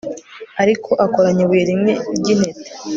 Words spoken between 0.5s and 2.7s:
Ariko akoranya ibuye rimwe ryintete